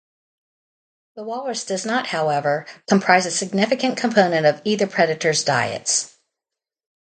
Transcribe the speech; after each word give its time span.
The 1.15 1.21
walrus 1.23 1.63
does 1.63 1.85
not, 1.85 2.07
however, 2.07 2.65
comprise 2.87 3.27
a 3.27 3.31
significant 3.31 3.97
component 3.97 4.47
of 4.47 4.59
either 4.65 4.87
predator's 4.87 5.43
diets. 5.43 6.17